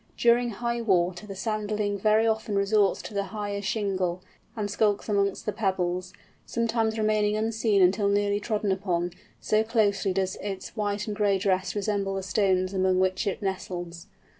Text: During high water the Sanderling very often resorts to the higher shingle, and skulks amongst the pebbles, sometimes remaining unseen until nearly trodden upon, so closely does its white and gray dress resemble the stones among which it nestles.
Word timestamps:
During 0.17 0.49
high 0.49 0.81
water 0.81 1.27
the 1.27 1.35
Sanderling 1.35 1.99
very 2.01 2.25
often 2.25 2.55
resorts 2.55 3.03
to 3.03 3.13
the 3.13 3.25
higher 3.25 3.61
shingle, 3.61 4.23
and 4.55 4.67
skulks 4.67 5.07
amongst 5.07 5.45
the 5.45 5.51
pebbles, 5.51 6.11
sometimes 6.43 6.97
remaining 6.97 7.37
unseen 7.37 7.83
until 7.83 8.07
nearly 8.07 8.39
trodden 8.39 8.71
upon, 8.71 9.11
so 9.39 9.63
closely 9.63 10.11
does 10.11 10.37
its 10.37 10.75
white 10.75 11.05
and 11.05 11.15
gray 11.15 11.37
dress 11.37 11.75
resemble 11.75 12.15
the 12.15 12.23
stones 12.23 12.73
among 12.73 12.99
which 12.99 13.27
it 13.27 13.43
nestles. 13.43 14.07